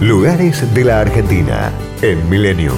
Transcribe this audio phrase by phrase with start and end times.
[0.00, 1.72] Lugares de la Argentina
[2.02, 2.72] en Milenio.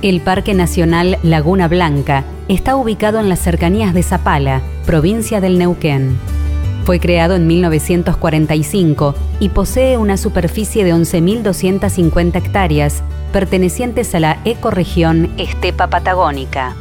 [0.00, 6.16] El Parque Nacional Laguna Blanca está ubicado en las cercanías de Zapala, provincia del Neuquén.
[6.84, 13.02] Fue creado en 1945 y posee una superficie de 11.250 hectáreas
[13.32, 16.76] pertenecientes a la ecorregión Estepa Patagónica.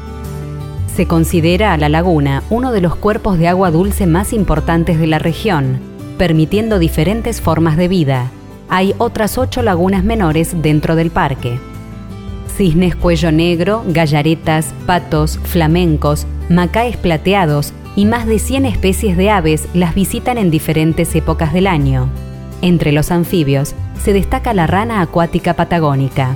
[0.95, 5.07] Se considera a la laguna uno de los cuerpos de agua dulce más importantes de
[5.07, 5.90] la región
[6.21, 8.29] permitiendo diferentes formas de vida.
[8.69, 11.57] Hay otras ocho lagunas menores dentro del parque.
[12.55, 19.67] Cisnes cuello negro, gallaretas, patos, flamencos, macaes plateados y más de 100 especies de aves
[19.73, 22.07] las visitan en diferentes épocas del año.
[22.61, 26.35] Entre los anfibios se destaca la rana acuática patagónica.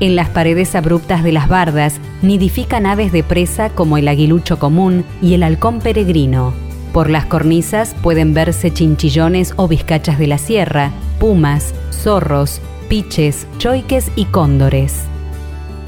[0.00, 5.04] En las paredes abruptas de las bardas nidifican aves de presa como el aguilucho común
[5.22, 6.69] y el halcón peregrino.
[6.92, 10.90] Por las cornisas pueden verse chinchillones o vizcachas de la sierra,
[11.20, 15.04] pumas, zorros, piches, choiques y cóndores.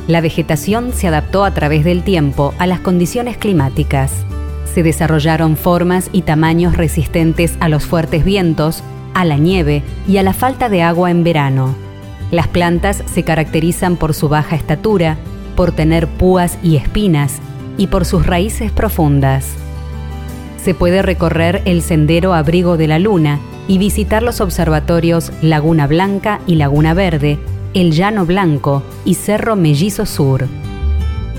[0.06, 4.12] La vegetación se adaptó a través del tiempo a las condiciones climáticas.
[4.72, 10.22] Se desarrollaron formas y tamaños resistentes a los fuertes vientos, a la nieve y a
[10.22, 11.74] la falta de agua en verano.
[12.30, 15.18] Las plantas se caracterizan por su baja estatura,
[15.56, 17.40] por tener púas y espinas
[17.76, 19.56] y por sus raíces profundas
[20.62, 26.40] se puede recorrer el sendero Abrigo de la Luna y visitar los observatorios Laguna Blanca
[26.46, 27.38] y Laguna Verde,
[27.74, 30.46] El Llano Blanco y Cerro Mellizo Sur.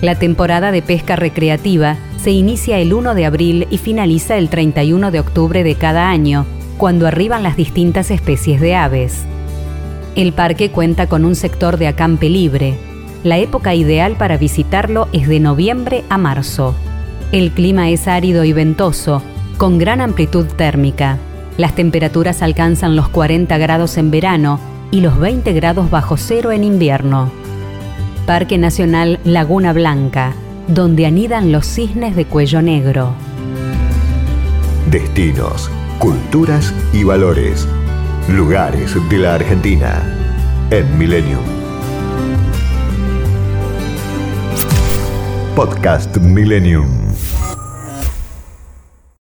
[0.01, 5.11] La temporada de pesca recreativa se inicia el 1 de abril y finaliza el 31
[5.11, 6.45] de octubre de cada año,
[6.77, 9.23] cuando arriban las distintas especies de aves.
[10.15, 12.77] El parque cuenta con un sector de acampe libre.
[13.23, 16.75] La época ideal para visitarlo es de noviembre a marzo.
[17.33, 19.23] El clima es árido y ventoso,
[19.57, 21.17] con gran amplitud térmica.
[21.57, 24.59] Las temperaturas alcanzan los 40 grados en verano
[24.91, 27.31] y los 20 grados bajo cero en invierno.
[28.27, 30.35] Parque Nacional Laguna Blanca,
[30.67, 33.15] donde anidan los cisnes de cuello negro.
[34.91, 37.67] Destinos, culturas y valores.
[38.29, 40.03] Lugares de la Argentina
[40.69, 41.62] en Milenio.
[45.55, 47.32] Podcast Millennium.